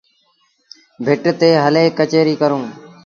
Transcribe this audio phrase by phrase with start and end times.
[1.05, 2.63] ڀٽ تي هلي ڪچهريٚ ڪرون۔